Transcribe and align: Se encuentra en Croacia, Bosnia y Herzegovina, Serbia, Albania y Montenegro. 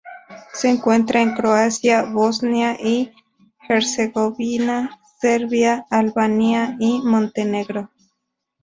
Se 0.51 0.67
encuentra 0.67 1.21
en 1.21 1.35
Croacia, 1.35 2.05
Bosnia 2.05 2.73
y 2.81 3.11
Herzegovina, 3.69 4.99
Serbia, 5.21 5.85
Albania 5.91 6.75
y 6.79 7.01
Montenegro. 7.03 7.91